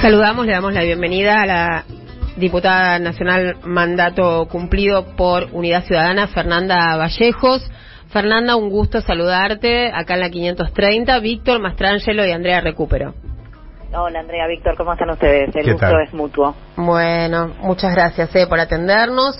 [0.00, 1.84] Saludamos, le damos la bienvenida a la
[2.36, 7.68] diputada nacional mandato cumplido por Unidad Ciudadana, Fernanda Vallejos.
[8.12, 11.18] Fernanda, un gusto saludarte acá en la 530.
[11.18, 13.12] Víctor Mastrangelo y Andrea Recupero.
[13.92, 15.54] Hola Andrea, Víctor, ¿cómo están ustedes?
[15.56, 16.54] El gusto es mutuo.
[16.76, 19.36] Bueno, muchas gracias eh, por atendernos.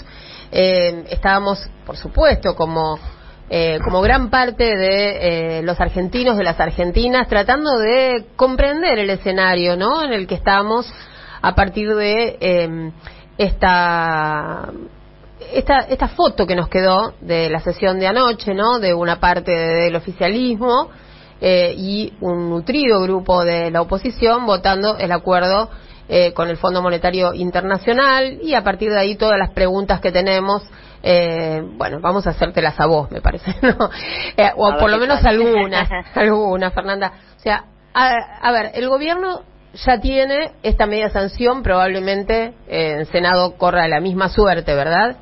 [0.51, 2.99] Eh, estábamos, por supuesto, como
[3.51, 9.11] eh, como gran parte de eh, los argentinos, de las argentinas, tratando de comprender el
[9.11, 10.03] escenario ¿no?
[10.03, 10.93] en el que estamos
[11.41, 12.93] a partir de eh,
[13.39, 14.71] esta,
[15.53, 18.81] esta, esta foto que nos quedó de la sesión de anoche, ¿no?
[18.81, 20.91] de una parte del oficialismo
[21.41, 25.71] eh, y un nutrido grupo de la oposición votando el acuerdo
[26.09, 30.13] eh, con el Fondo Monetario Internacional y a partir de ahí todas las preguntas que
[30.13, 30.63] tenemos
[31.03, 33.91] eh, bueno, vamos a hacértelas a vos, me parece, ¿no?
[34.37, 37.13] Eh, o por lo menos algunas, algunas, Fernanda.
[37.37, 39.43] O sea, a, ver, el gobierno
[39.75, 45.17] ya tiene esta media sanción, probablemente eh, en Senado corra la misma suerte, ¿verdad?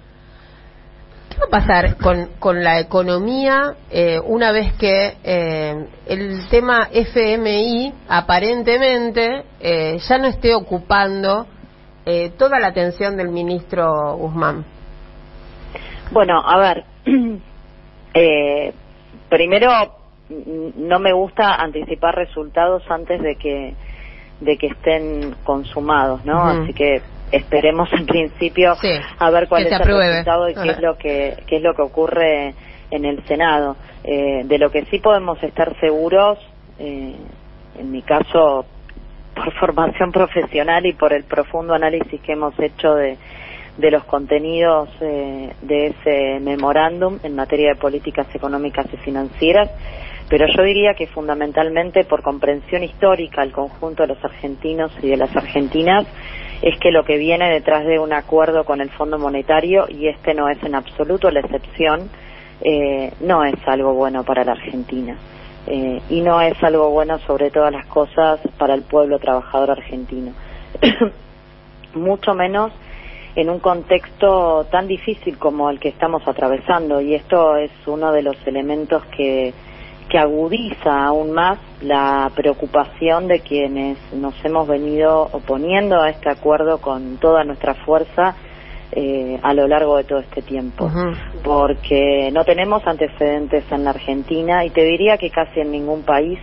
[1.28, 6.88] ¿Qué va a pasar con, con la economía eh, una vez que eh, el tema
[6.92, 11.46] FMI aparentemente eh, ya no esté ocupando
[12.04, 14.64] eh, toda la atención del ministro Guzmán?
[16.12, 16.84] Bueno, a ver,
[18.14, 18.72] eh,
[19.28, 19.70] primero
[20.28, 23.74] no me gusta anticipar resultados antes de que
[24.40, 26.42] de que estén consumados, ¿no?
[26.42, 27.00] Así que
[27.32, 28.74] esperemos en principio
[29.18, 31.82] a ver cuál es el resultado y qué es lo que qué es lo que
[31.82, 32.54] ocurre
[32.90, 33.76] en el Senado.
[34.04, 36.38] Eh, de lo que sí podemos estar seguros,
[36.78, 37.16] eh,
[37.78, 38.64] en mi caso
[39.34, 43.16] por formación profesional y por el profundo análisis que hemos hecho de
[43.76, 49.70] de los contenidos eh, de ese memorándum en materia de políticas económicas y financieras,
[50.28, 55.16] pero yo diría que fundamentalmente por comprensión histórica al conjunto de los argentinos y de
[55.16, 56.06] las argentinas
[56.62, 60.34] es que lo que viene detrás de un acuerdo con el Fondo Monetario, y este
[60.34, 62.08] no es en absoluto la excepción,
[62.62, 65.16] eh, no es algo bueno para la Argentina.
[65.66, 70.32] Eh, y no es algo bueno sobre todas las cosas para el pueblo trabajador argentino.
[71.94, 72.72] Mucho menos
[73.34, 78.22] en un contexto tan difícil como el que estamos atravesando y esto es uno de
[78.22, 79.52] los elementos que,
[80.08, 86.78] que agudiza aún más la preocupación de quienes nos hemos venido oponiendo a este acuerdo
[86.78, 88.36] con toda nuestra fuerza
[88.92, 90.88] eh, a lo largo de todo este tiempo,
[91.42, 96.38] porque no tenemos antecedentes en la Argentina y te diría que casi en ningún país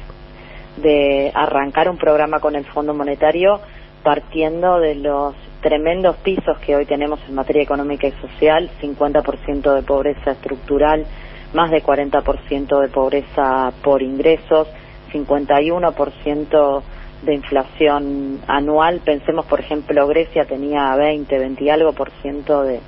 [0.77, 3.61] de arrancar un programa con el Fondo Monetario
[4.03, 9.81] partiendo de los tremendos pisos que hoy tenemos en materia económica y social, 50% de
[9.81, 11.05] pobreza estructural,
[11.53, 14.67] más de 40% de pobreza por ingresos,
[15.11, 16.83] 51%
[17.23, 19.01] de inflación anual.
[19.03, 22.79] Pensemos, por ejemplo, Grecia tenía 20, 20 y algo por ciento de,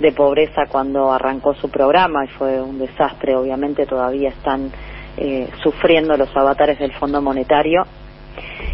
[0.00, 3.36] de pobreza cuando arrancó su programa y fue un desastre.
[3.36, 4.70] Obviamente todavía están
[5.16, 7.84] eh, sufriendo los avatares del Fondo Monetario.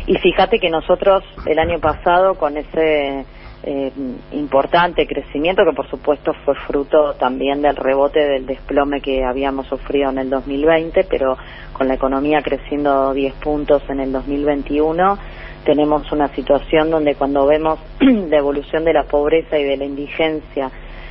[0.07, 3.25] Y fíjate que nosotros el año pasado con ese
[3.65, 3.93] eh,
[4.33, 10.11] importante crecimiento que por supuesto fue fruto también del rebote del desplome que habíamos sufrido
[10.11, 11.37] en el 2020, pero
[11.73, 15.19] con la economía creciendo 10 puntos en el 2021
[15.65, 20.71] tenemos una situación donde cuando vemos la evolución de la pobreza y de la indigencia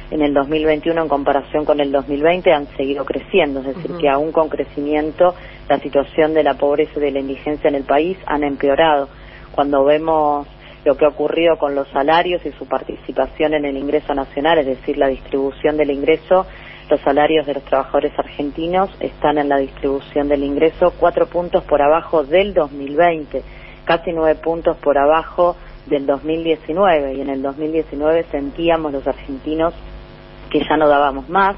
[0.09, 4.33] en el 2021 en comparación con el 2020 han seguido creciendo, es decir, que aún
[4.33, 5.35] con crecimiento
[5.69, 9.07] la situación de la pobreza y de la indigencia en el país han empeorado.
[9.53, 10.47] Cuando vemos
[10.83, 14.65] lo que ha ocurrido con los salarios y su participación en el ingreso nacional, es
[14.65, 16.45] decir, la distribución del ingreso.
[16.89, 21.81] Los salarios de los trabajadores argentinos están en la distribución del ingreso cuatro puntos por
[21.81, 23.43] abajo del 2020,
[23.85, 25.55] casi nueve puntos por abajo
[25.85, 29.73] del 2019 y en el 2019 sentíamos los argentinos
[30.49, 31.55] que ya no dábamos más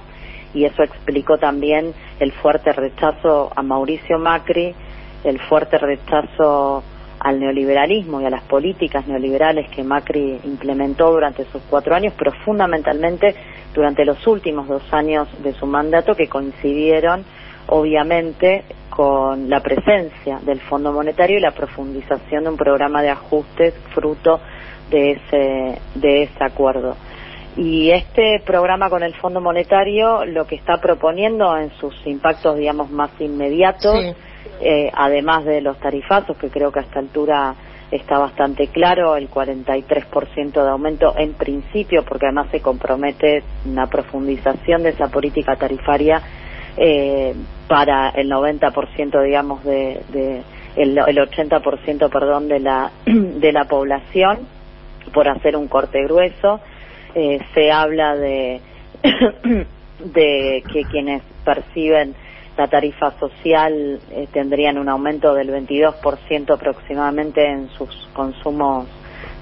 [0.53, 4.73] y eso explicó también el fuerte rechazo a Mauricio Macri,
[5.23, 6.83] el fuerte rechazo
[7.23, 12.31] al neoliberalismo y a las políticas neoliberales que Macri implementó durante sus cuatro años, pero
[12.43, 13.33] fundamentalmente
[13.73, 17.23] durante los últimos dos años de su mandato que coincidieron
[17.67, 23.73] obviamente con la presencia del Fondo Monetario y la profundización de un programa de ajustes
[23.93, 24.41] fruto
[24.91, 26.95] de ese, de ese acuerdo.
[27.55, 32.91] Y este programa con el Fondo Monetario lo que está proponiendo en sus impactos, digamos,
[32.91, 34.15] más inmediatos,
[34.61, 37.55] eh, además de los tarifazos, que creo que a esta altura
[37.91, 44.83] está bastante claro, el 43% de aumento en principio, porque además se compromete una profundización
[44.83, 46.21] de esa política tarifaria
[46.77, 47.35] eh,
[47.67, 50.01] para el 90%, digamos, de,
[50.75, 54.39] el, el 80% perdón de la de la población
[55.13, 56.59] por hacer un corte grueso.
[57.13, 58.59] Eh, se habla de
[59.99, 62.15] de que quienes perciben
[62.57, 68.87] la tarifa social eh, tendrían un aumento del 22% aproximadamente en sus consumos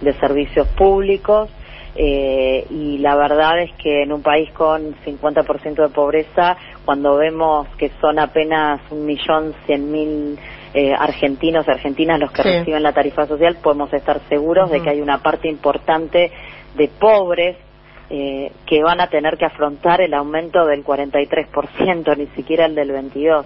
[0.01, 1.49] de servicios públicos.
[1.93, 6.55] Eh, y la verdad es que en un país con 50% de pobreza,
[6.85, 10.39] cuando vemos que son apenas un millón cien mil
[10.73, 14.89] eh, argentinos y argentinas los que reciben la tarifa social, podemos estar seguros de que
[14.89, 16.31] hay una parte importante
[16.75, 17.57] de pobres
[18.13, 22.91] eh, que van a tener que afrontar el aumento del 43%, ni siquiera el del
[22.91, 23.45] 22%.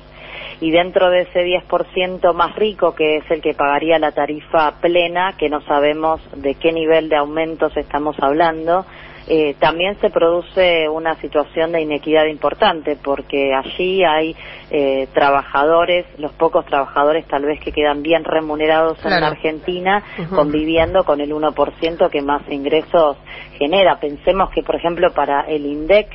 [0.59, 5.35] Y dentro de ese 10% más rico, que es el que pagaría la tarifa plena,
[5.37, 8.85] que no sabemos de qué nivel de aumentos estamos hablando,
[9.27, 14.35] eh, también se produce una situación de inequidad importante porque allí hay
[14.69, 21.03] eh, trabajadores, los pocos trabajadores tal vez que quedan bien remunerados en la Argentina, conviviendo
[21.03, 23.17] con el 1% que más ingresos
[23.57, 23.99] genera.
[23.99, 26.07] Pensemos que, por ejemplo, para el INDEC,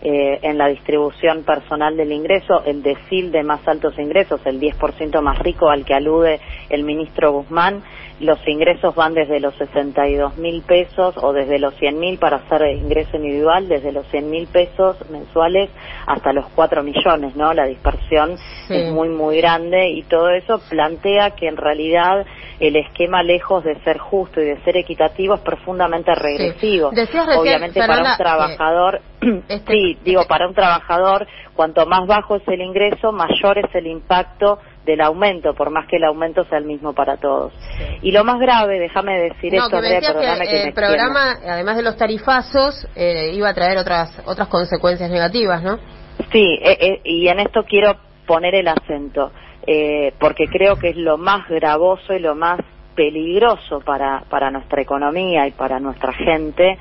[0.00, 5.20] eh, en la distribución personal del ingreso, el decil de más altos ingresos, el 10%
[5.20, 6.38] más rico al que alude
[6.70, 7.82] el ministro Guzmán,
[8.20, 12.62] los ingresos van desde los 62 mil pesos o desde los 100 mil para hacer
[12.76, 15.70] ingreso individual, desde los 100 mil pesos mensuales
[16.06, 17.52] hasta los 4 millones, ¿no?
[17.54, 18.36] La dispersión
[18.68, 22.26] es muy, muy grande y todo eso plantea que en realidad
[22.60, 26.90] el esquema, lejos de ser justo y de ser equitativo, es profundamente regresivo.
[27.38, 29.00] Obviamente para un trabajador,
[29.48, 33.86] este, sí, digo, para un trabajador, cuanto más bajo es el ingreso, mayor es el
[33.86, 37.52] impacto del aumento, por más que el aumento sea el mismo para todos.
[38.02, 42.86] Y lo más grave, déjame decir esto, Andrea, que, el programa, además de los tarifazos,
[42.96, 45.78] eh, iba a traer otras otras consecuencias negativas, ¿no?
[46.32, 47.96] Sí, eh, eh, y en esto quiero
[48.26, 49.32] poner el acento,
[50.18, 52.60] porque creo que es lo más gravoso y lo más
[52.94, 56.78] peligroso para, para nuestra economía y para nuestra gente.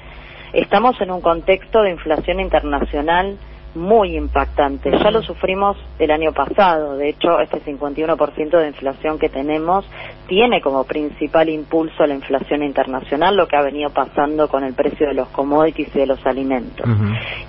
[0.53, 3.38] Estamos en un contexto de inflación internacional
[3.75, 4.92] muy impactante.
[4.92, 6.98] Ya lo sufrimos el año pasado.
[6.98, 9.86] De hecho, este 51% de inflación que tenemos
[10.28, 15.08] tiene como principal impulso la inflación internacional, lo que ha venido pasando con el precio
[15.08, 16.88] de los commodities y de los alimentos.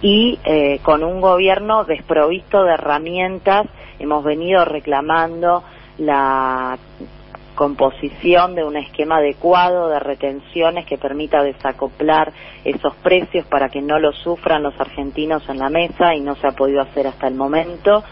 [0.03, 3.67] Y eh, con un gobierno desprovisto de herramientas,
[3.99, 5.65] hemos venido reclamando
[5.99, 6.79] la
[7.59, 12.33] composición de un esquema adecuado de retenciones que permita desacoplar
[12.65, 16.47] esos precios para que no lo sufran los argentinos en la mesa y no se
[16.47, 18.05] ha podido hacer hasta el momento.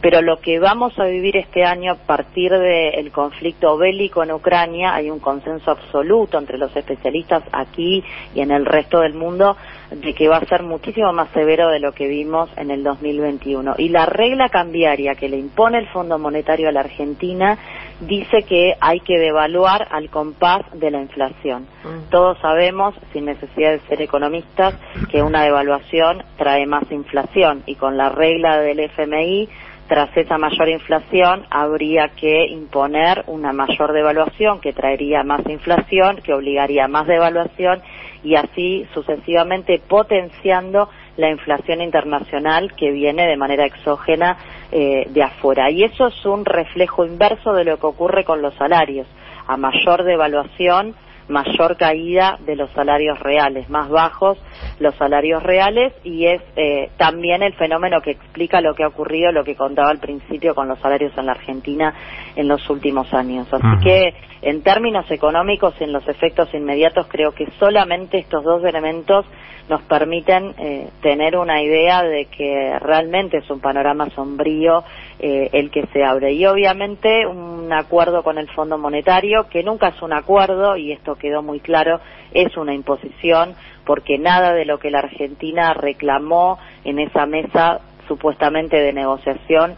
[0.00, 4.94] Pero lo que vamos a vivir este año a partir del conflicto bélico en Ucrania,
[4.94, 8.02] hay un consenso absoluto entre los especialistas aquí
[8.34, 9.56] y en el resto del mundo
[9.90, 13.74] de que va a ser muchísimo más severo de lo que vimos en el 2021.
[13.78, 17.58] Y la regla cambiaria que le impone el Fondo Monetario a la Argentina
[18.00, 21.66] dice que hay que devaluar al compás de la inflación.
[21.84, 22.10] Mm.
[22.10, 24.74] Todos sabemos, sin necesidad de ser economistas,
[25.10, 29.48] que una devaluación trae más inflación y con la regla del FMI
[29.90, 36.32] tras esa mayor inflación habría que imponer una mayor devaluación que traería más inflación, que
[36.32, 37.82] obligaría a más devaluación
[38.22, 44.36] y así sucesivamente potenciando la inflación internacional que viene de manera exógena
[44.70, 45.72] eh, de afuera.
[45.72, 49.08] Y eso es un reflejo inverso de lo que ocurre con los salarios.
[49.48, 50.94] A mayor devaluación,
[51.30, 54.38] mayor caída de los salarios reales, más bajos
[54.80, 59.30] los salarios reales y es eh, también el fenómeno que explica lo que ha ocurrido,
[59.30, 61.94] lo que contaba al principio con los salarios en la Argentina
[62.34, 63.46] en los últimos años.
[63.52, 68.64] Así que en términos económicos y en los efectos inmediatos creo que solamente estos dos
[68.64, 69.26] elementos
[69.70, 74.82] nos permiten eh, tener una idea de que realmente es un panorama sombrío
[75.20, 76.32] eh, el que se abre.
[76.32, 81.14] Y obviamente un acuerdo con el Fondo Monetario, que nunca es un acuerdo, y esto
[81.14, 82.00] quedó muy claro,
[82.34, 83.54] es una imposición,
[83.86, 89.76] porque nada de lo que la Argentina reclamó en esa mesa supuestamente de negociación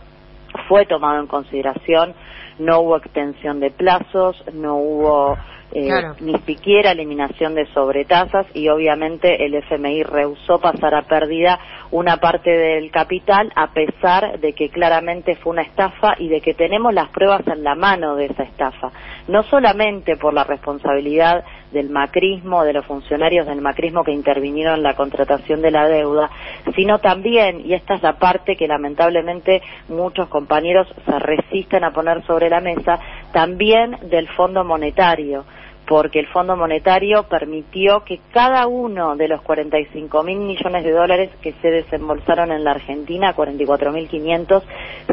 [0.69, 2.15] fue tomado en consideración,
[2.65, 5.37] no hubo extensión de plazos, no hubo
[5.75, 5.91] eh,
[6.21, 11.59] ni siquiera eliminación de sobretasas y obviamente el FMI rehusó pasar a pérdida
[11.91, 16.53] una parte del capital a pesar de que claramente fue una estafa y de que
[16.53, 18.91] tenemos las pruebas en la mano de esa estafa,
[19.29, 21.43] no solamente por la responsabilidad
[21.73, 26.31] del macrismo, de los funcionarios del macrismo que intervinieron en la contratación de la deuda,
[26.75, 32.23] sino también, y esta es la parte que lamentablemente muchos compañeros se resisten a poner
[32.27, 32.99] sobre la mesa,
[33.33, 35.45] también del Fondo Monetario
[35.87, 41.31] porque el Fondo Monetario permitió que cada uno de los 45 mil millones de dólares
[41.43, 44.63] que se desembolsaron en la Argentina, 44.500,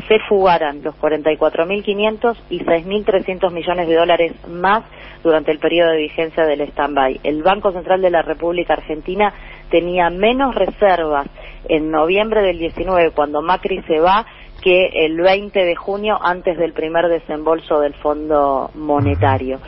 [0.08, 4.84] se fugaran los 44.500 y 6.300 millones de dólares más
[5.24, 7.20] durante el periodo de vigencia del stand-by.
[7.24, 9.34] El Banco Central de la República Argentina
[9.70, 11.28] tenía menos reservas
[11.68, 14.26] en noviembre del 19, cuando Macri se va,
[14.62, 19.60] que el 20 de junio antes del primer desembolso del Fondo Monetario.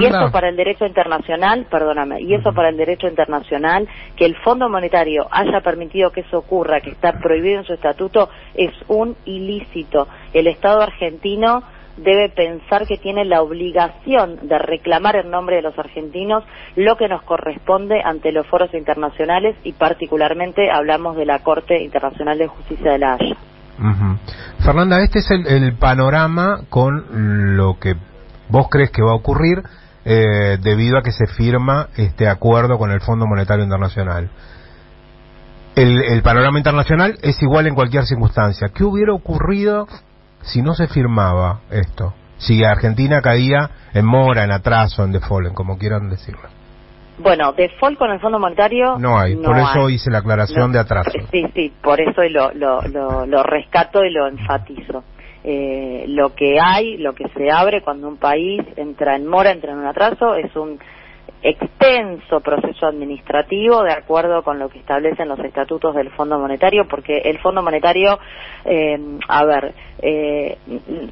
[0.00, 4.36] Y eso para el derecho internacional, perdóname, y eso para el derecho internacional, que el
[4.36, 9.16] Fondo Monetario haya permitido que eso ocurra, que está prohibido en su estatuto, es un
[9.24, 10.08] ilícito.
[10.32, 11.62] El Estado argentino
[11.96, 16.44] debe pensar que tiene la obligación de reclamar en nombre de los argentinos
[16.76, 22.38] lo que nos corresponde ante los foros internacionales y particularmente hablamos de la Corte Internacional
[22.38, 23.36] de Justicia de la Haya.
[24.60, 27.96] Fernanda, este es el, panorama con lo que
[28.48, 29.62] vos crees que va a ocurrir
[30.04, 34.30] eh, debido a que se firma este acuerdo con el Fondo Monetario Internacional.
[35.74, 38.68] El, el, panorama internacional es igual en cualquier circunstancia.
[38.68, 39.88] ¿Qué hubiera ocurrido
[40.42, 42.14] si no se firmaba esto?
[42.38, 46.48] Si Argentina caía en mora, en atraso, en default, como quieran decirlo.
[47.18, 51.12] Bueno, default con el Fondo Monetario no hay, por eso hice la aclaración de atraso.
[51.30, 55.04] Sí, sí, por eso lo, lo, lo, lo rescato y lo enfatizo.
[55.46, 59.72] Eh, lo que hay, lo que se abre cuando un país entra en mora, entra
[59.72, 60.78] en un atraso, es un
[61.42, 67.18] extenso proceso administrativo de acuerdo con lo que establecen los estatutos del Fondo Monetario, porque
[67.18, 68.18] el Fondo Monetario,
[68.64, 70.56] eh, a ver, eh,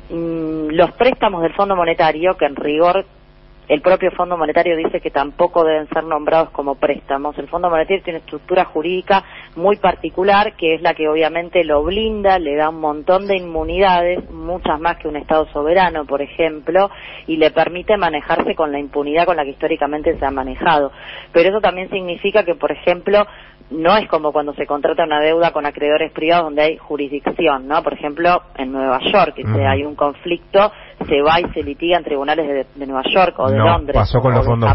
[0.08, 3.04] los préstamos del Fondo Monetario, que en rigor
[3.72, 7.38] el propio Fondo Monetario dice que tampoco deben ser nombrados como préstamos.
[7.38, 9.24] El Fondo Monetario tiene estructura jurídica
[9.56, 14.30] muy particular, que es la que obviamente lo blinda, le da un montón de inmunidades,
[14.30, 16.90] muchas más que un Estado soberano, por ejemplo,
[17.26, 20.92] y le permite manejarse con la impunidad con la que históricamente se ha manejado.
[21.32, 23.26] Pero eso también significa que, por ejemplo,
[23.72, 27.82] no es como cuando se contrata una deuda con acreedores privados donde hay jurisdicción, ¿no?
[27.82, 30.72] Por ejemplo, en Nueva York, que si hay un conflicto,
[31.08, 33.96] se va y se litiga en tribunales de, Nueva York o de Londres.
[33.96, 34.70] Pasó con los fondos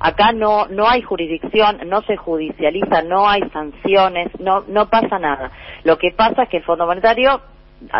[0.00, 5.50] Acá no no hay jurisdicción, no se judicializa, no hay sanciones, no no pasa nada.
[5.84, 7.40] Lo que pasa es que el Fondo Monetario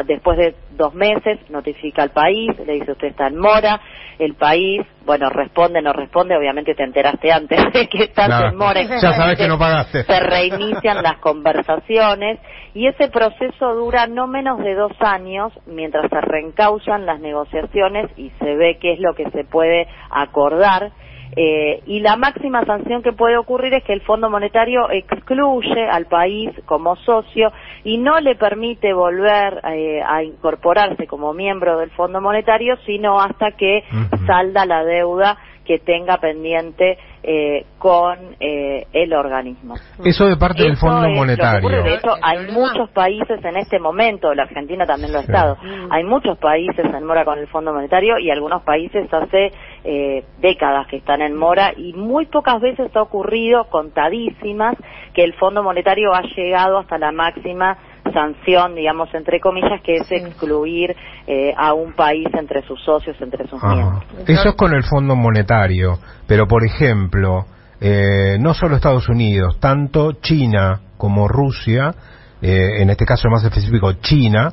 [0.07, 3.81] después de dos meses notifica al país, le dice usted está en mora,
[4.19, 8.83] el país, bueno, responde, no responde, obviamente te enteraste antes de que estás en mora.
[8.83, 10.05] Ya sabes que no pagaste.
[10.05, 12.39] Se reinician las conversaciones
[12.75, 18.31] y ese proceso dura no menos de dos años mientras se reencauchan las negociaciones y
[18.39, 20.93] se ve qué es lo que se puede acordar
[21.37, 26.07] eh, y la máxima sanción que puede ocurrir es que el Fondo Monetario excluye al
[26.07, 27.53] país como socio
[27.83, 33.53] y no le permite volver eh, a incorporarse como miembro del Fondo Monetario, sino hasta
[33.53, 33.85] que
[34.27, 39.77] salda la deuda que tenga pendiente eh, con eh, el organismo.
[40.05, 41.83] Eso de parte del Fondo Monetario.
[41.83, 45.57] de hecho, hay muchos países en este momento, la Argentina también lo ha estado,
[45.91, 49.53] hay muchos países en mora con el Fondo Monetario y algunos países hace
[49.85, 54.77] eh, décadas que están en mora y muy pocas veces ha ocurrido, contadísimas,
[55.15, 57.79] que el Fondo Monetario ha llegado hasta la máxima
[58.13, 60.95] sanción, digamos, entre comillas, que es excluir
[61.27, 64.05] eh, a un país entre sus socios, entre sus miembros.
[64.27, 67.47] Eso es con el Fondo Monetario, pero por ejemplo,
[67.81, 71.95] eh, no solo Estados Unidos, tanto China como Rusia,
[72.41, 74.53] eh, en este caso más específico China,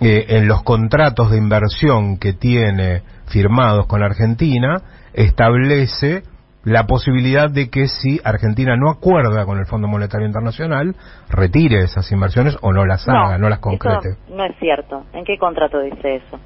[0.00, 4.80] en los contratos de inversión que tiene firmados con Argentina,
[5.12, 6.22] establece
[6.68, 10.94] la posibilidad de que si Argentina no acuerda con el Fondo Monetario Internacional,
[11.30, 14.16] retire esas inversiones o no las haga, no, las concrete.
[14.28, 15.04] no es cierto.
[15.14, 16.38] ¿En qué contrato dice eso?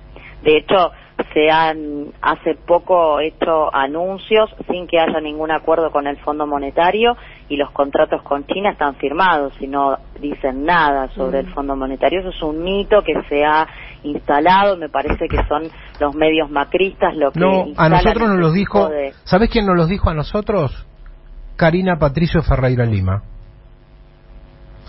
[0.42, 0.92] De hecho,
[1.34, 7.16] se han hace poco hecho anuncios sin que haya ningún acuerdo con el Fondo Monetario
[7.52, 11.52] y los contratos con China están firmados y no dicen nada sobre el mm.
[11.52, 12.20] Fondo Monetario.
[12.20, 13.66] Eso es un mito que se ha
[14.04, 15.64] instalado, me parece que son
[16.00, 18.88] los medios macristas lo que No, a nosotros nos los dijo,
[19.24, 20.86] ¿sabes quién nos los dijo a nosotros?
[21.56, 23.22] Karina Patricio Ferreira Lima.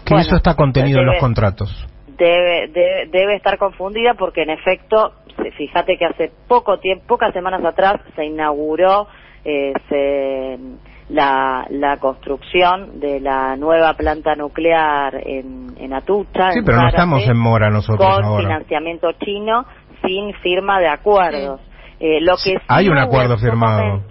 [0.05, 1.70] Que eso está contenido en los contratos.
[2.17, 5.12] Debe, debe, debe estar confundida porque en efecto
[5.58, 9.08] fíjate que hace poco tiempo, pocas semanas atrás se inauguró
[9.43, 9.74] eh,
[11.10, 16.52] la, la construcción de la nueva planta nuclear en, en Atucha.
[16.52, 19.66] Sí, pero no estamos en mora nosotros con financiamiento chino
[20.06, 21.62] sin firma de acuerdos.
[22.00, 24.04] Eh, lo que hay un acuerdo firmado.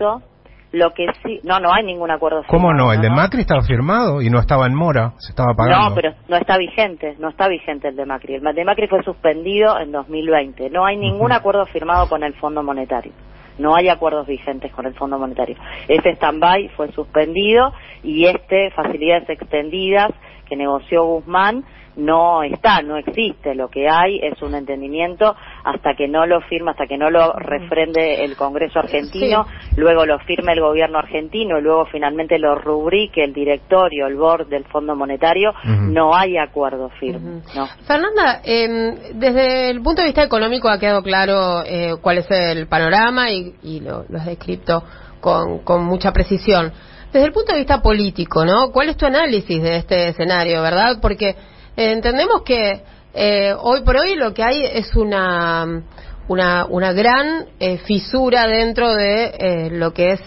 [0.72, 2.58] Lo que sí, no, no hay ningún acuerdo firmado.
[2.58, 2.94] ¿Cómo no?
[2.94, 5.90] El de Macri estaba firmado y no estaba en mora, se estaba pagando.
[5.90, 8.36] No, pero no está vigente, no está vigente el de Macri.
[8.36, 10.70] El de Macri fue suspendido en 2020.
[10.70, 13.12] No hay ningún acuerdo firmado con el Fondo Monetario.
[13.58, 15.56] No hay acuerdos vigentes con el Fondo Monetario.
[15.88, 20.10] Ese stand-by fue suspendido y este, facilidades extendidas
[20.48, 21.64] que negoció Guzmán,
[21.96, 23.54] no está, no existe.
[23.54, 25.34] Lo que hay es un entendimiento
[25.64, 29.46] hasta que no lo firma, hasta que no lo refrende el Congreso argentino,
[29.76, 34.48] luego lo firme el gobierno argentino y luego finalmente lo rubrique el directorio, el board
[34.48, 37.42] del Fondo Monetario, no hay acuerdo firme.
[37.86, 42.66] Fernanda, em, desde el punto de vista económico ha quedado claro eh, cuál es el
[42.66, 44.82] panorama y, lo, has descrito
[45.20, 46.72] con, con mucha precisión.
[47.12, 48.72] Desde el punto de vista político, ¿no?
[48.72, 50.96] ¿Cuál es tu análisis de este escenario, verdad?
[51.02, 55.82] Porque eh, entendemos que eh, hoy por hoy lo que hay es una
[56.28, 60.20] una, una gran eh, fisura dentro de lo que es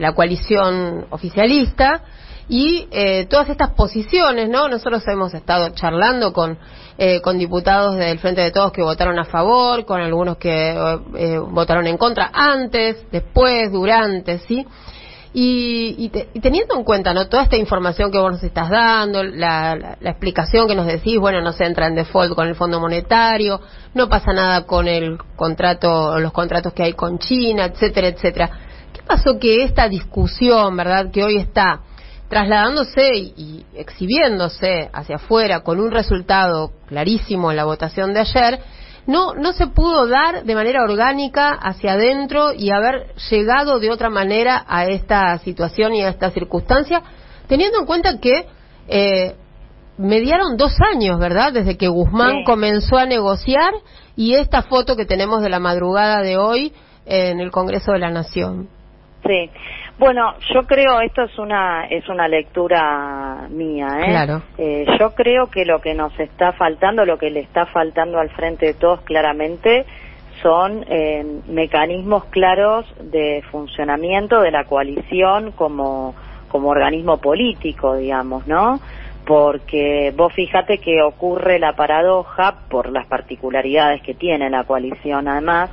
[0.00, 2.02] la coalición oficialista
[2.48, 2.86] y
[3.28, 4.68] todas estas posiciones, ¿no?
[4.68, 6.58] Nosotros hemos estado charlando con
[7.22, 10.74] con diputados del Frente de Todos que votaron a favor, con algunos que
[11.50, 14.64] votaron en contra antes, después, durante, ¿sí?
[15.34, 16.10] Y,
[16.42, 17.26] teniendo en cuenta ¿no?
[17.28, 21.52] toda esta información que vos nos estás dando, la, explicación que nos decís, bueno, no
[21.52, 23.60] se entra en default con el Fondo Monetario,
[23.94, 28.50] no pasa nada con el contrato, los contratos que hay con China, etcétera, etcétera.
[28.92, 31.80] ¿Qué pasó que esta discusión, verdad, que hoy está
[32.28, 38.60] trasladándose y exhibiéndose hacia afuera con un resultado clarísimo en la votación de ayer,
[39.06, 44.10] no, no se pudo dar de manera orgánica hacia adentro y haber llegado de otra
[44.10, 47.02] manera a esta situación y a esta circunstancia,
[47.48, 48.46] teniendo en cuenta que
[48.88, 49.34] eh,
[49.98, 51.52] mediaron dos años, ¿verdad?
[51.52, 53.72] Desde que Guzmán comenzó a negociar
[54.16, 56.72] y esta foto que tenemos de la madrugada de hoy
[57.04, 58.68] en el Congreso de la Nación.
[59.24, 59.50] Sí.
[59.98, 64.10] Bueno, yo creo esto es una es una lectura mía, ¿eh?
[64.10, 64.42] Claro.
[64.58, 68.30] Eh, yo creo que lo que nos está faltando, lo que le está faltando al
[68.30, 69.84] frente de todos claramente
[70.42, 76.14] son eh, mecanismos claros de funcionamiento de la coalición como
[76.48, 78.78] como organismo político, digamos, ¿no?
[79.26, 85.70] Porque vos fíjate que ocurre la paradoja por las particularidades que tiene la coalición, además,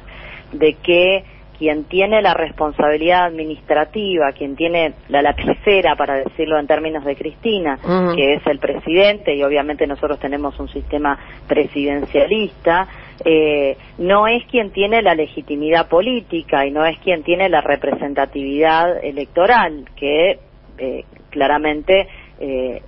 [0.54, 1.26] de que
[1.60, 7.78] quien tiene la responsabilidad administrativa, quien tiene la lapicera, para decirlo en términos de Cristina,
[8.16, 12.88] que es el presidente, y obviamente nosotros tenemos un sistema presidencialista,
[13.26, 19.04] eh, no es quien tiene la legitimidad política y no es quien tiene la representatividad
[19.04, 20.40] electoral, que
[20.78, 22.08] eh, claramente
[22.40, 22.82] eh,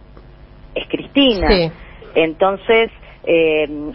[0.74, 1.74] es Cristina.
[2.16, 2.90] Entonces,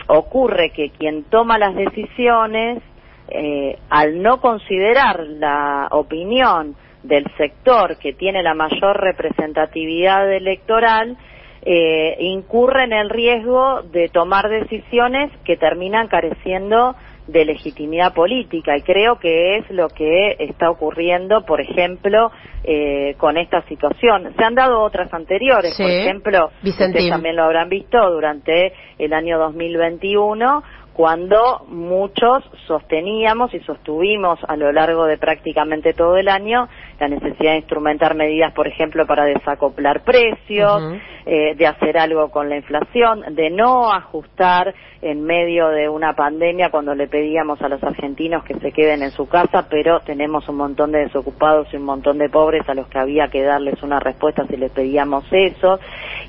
[0.06, 2.82] ocurre que quien toma las decisiones
[3.28, 11.16] eh, al no considerar la opinión del sector que tiene la mayor representatividad electoral,
[11.62, 16.94] eh, incurre en el riesgo de tomar decisiones que terminan careciendo
[17.26, 18.76] de legitimidad política.
[18.76, 22.30] Y creo que es lo que está ocurriendo, por ejemplo,
[22.62, 24.32] eh, con esta situación.
[24.36, 29.38] Se han dado otras anteriores, por ejemplo, ustedes también lo habrán visto durante el año
[29.38, 30.62] 2021
[30.96, 37.50] cuando muchos sosteníamos y sostuvimos a lo largo de prácticamente todo el año la necesidad
[37.50, 40.94] de instrumentar medidas, por ejemplo, para desacoplar precios,
[41.26, 46.70] eh, de hacer algo con la inflación, de no ajustar en medio de una pandemia
[46.70, 50.56] cuando le pedíamos a los argentinos que se queden en su casa, pero tenemos un
[50.56, 54.00] montón de desocupados y un montón de pobres a los que había que darles una
[54.00, 55.78] respuesta si les pedíamos eso.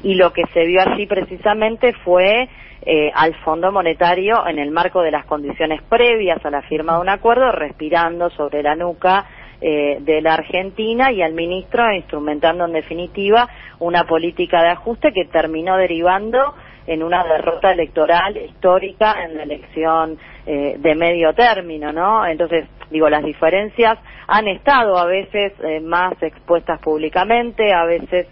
[0.04, 2.50] Y lo que se vio allí precisamente fue
[2.84, 7.02] eh, al Fondo Monetario en el marco de las condiciones previas a la firma de
[7.02, 9.26] un acuerdo, respirando sobre la nuca
[9.60, 15.26] eh, de la Argentina y al ministro instrumentando en definitiva una política de ajuste que
[15.26, 16.54] terminó derivando
[16.86, 22.26] en una derrota electoral histórica en la elección eh, de medio término, ¿no?
[22.26, 28.28] Entonces, digo, las diferencias han estado a veces más expuestas públicamente, a veces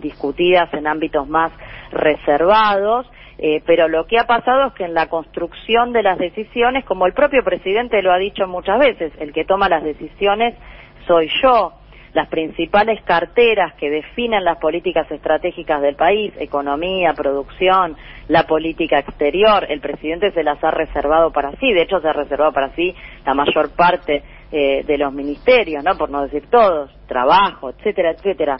[0.00, 1.52] discutidas en ámbitos más
[1.90, 3.06] reservados,
[3.38, 7.06] eh, pero lo que ha pasado es que en la construcción de las decisiones, como
[7.06, 10.54] el propio presidente lo ha dicho muchas veces, el que toma las decisiones
[11.06, 11.72] soy yo.
[12.12, 17.96] Las principales carteras que definen las políticas estratégicas del país, economía, producción,
[18.28, 22.12] la política exterior, el presidente se las ha reservado para sí, de hecho se ha
[22.12, 22.94] reservado para sí
[23.26, 25.98] la mayor parte eh, de los ministerios, ¿no?
[25.98, 28.58] Por no decir todos, trabajo, etcétera, etcétera.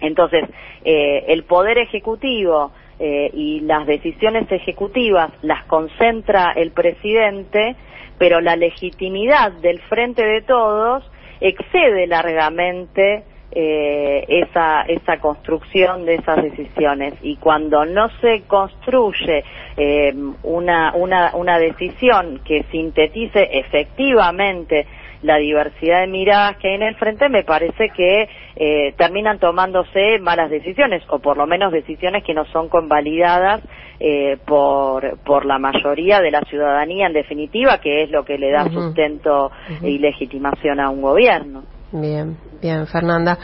[0.00, 0.48] Entonces,
[0.82, 7.76] eh, el poder ejecutivo eh, y las decisiones ejecutivas las concentra el presidente,
[8.18, 11.08] pero la legitimidad del frente de todos
[11.40, 17.14] excede largamente eh, esa, esa construcción de esas decisiones.
[17.22, 19.42] Y cuando no se construye
[19.76, 24.86] eh, una, una, una decisión que sintetice efectivamente
[25.22, 30.18] la diversidad de miradas que hay en el frente, me parece que eh, terminan tomándose
[30.20, 33.62] malas decisiones, o por lo menos decisiones que no son convalidadas
[34.00, 38.50] eh, por, por la mayoría de la ciudadanía, en definitiva, que es lo que le
[38.52, 39.50] da sustento
[39.82, 41.64] y legitimación a un gobierno.
[41.90, 43.38] Bien, bien, Fernanda.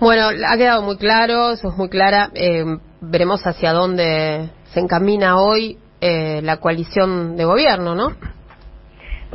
[0.00, 2.30] Bueno, ha quedado muy claro, eso es muy clara.
[2.34, 2.64] Eh,
[3.00, 8.08] veremos hacia dónde se encamina hoy eh, la coalición de gobierno, ¿no?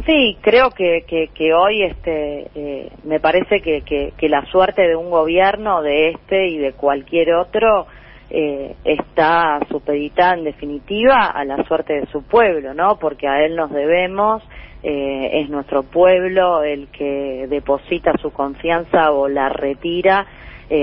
[0.05, 5.09] Sí, creo que, que, hoy este, eh, me parece que, que, la suerte de un
[5.09, 7.87] gobierno, de este y de cualquier otro,
[8.29, 12.97] eh, está supeditada en definitiva a la suerte de su pueblo, ¿no?
[12.97, 14.43] Porque a él nos debemos,
[14.83, 20.25] eh, es nuestro pueblo el que deposita su confianza o la retira.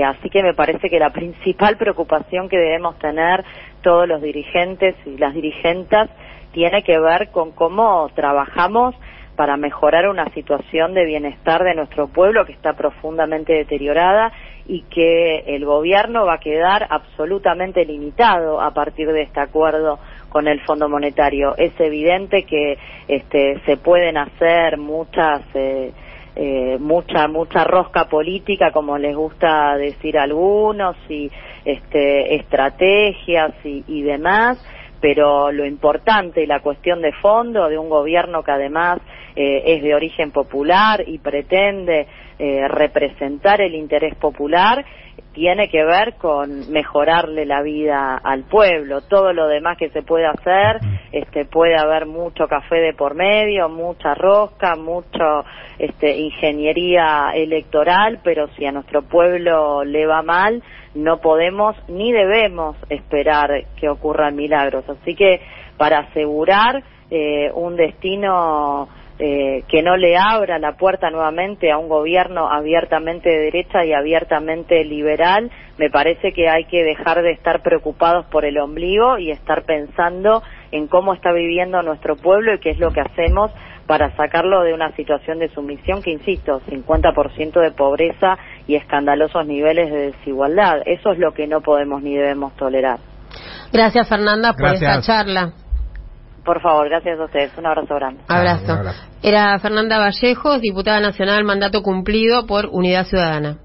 [0.05, 3.45] Así que me parece que la principal preocupación que debemos tener
[3.81, 6.09] todos los dirigentes y las dirigentas
[6.51, 8.95] tiene que ver con cómo trabajamos
[9.37, 14.33] para mejorar una situación de bienestar de nuestro pueblo que está profundamente deteriorada
[14.65, 20.47] y que el gobierno va a quedar absolutamente limitado a partir de este acuerdo con
[20.47, 21.55] el Fondo Monetario.
[21.55, 25.93] Es evidente que este, se pueden hacer muchas eh,
[26.35, 31.31] eh, mucha mucha rosca política, como les gusta decir a algunos, y
[31.63, 34.63] este, estrategias y, y demás,
[34.99, 38.99] pero lo importante y la cuestión de fondo de un gobierno que además
[39.35, 42.07] eh, es de origen popular y pretende
[42.39, 44.85] eh, representar el interés popular
[45.37, 49.01] tiene que ver con mejorarle la vida al pueblo.
[49.01, 50.79] Todo lo demás que se puede hacer,
[51.11, 55.45] este, puede haber mucho café de por medio, mucha rosca, mucho
[55.77, 60.63] este, ingeniería electoral, pero si a nuestro pueblo le va mal,
[60.95, 64.89] no podemos ni debemos esperar que ocurran milagros.
[64.89, 65.39] Así que
[65.77, 71.89] para asegurar eh, un destino eh, que no le abra la puerta nuevamente a un
[71.89, 77.63] gobierno abiertamente de derecha y abiertamente liberal, me parece que hay que dejar de estar
[77.63, 82.71] preocupados por el ombligo y estar pensando en cómo está viviendo nuestro pueblo y qué
[82.71, 83.51] es lo que hacemos
[83.87, 89.91] para sacarlo de una situación de sumisión que, insisto, 50% de pobreza y escandalosos niveles
[89.91, 90.81] de desigualdad.
[90.85, 92.99] Eso es lo que no podemos ni debemos tolerar.
[93.71, 95.53] Gracias, Fernanda, por esta charla.
[96.47, 97.51] Por favor, gracias a ustedes.
[97.57, 98.21] Un abrazo grande.
[98.29, 98.79] Abrazo.
[99.21, 103.57] Era Fernanda Vallejos, diputada nacional, mandato cumplido por Unidad Ciudadana.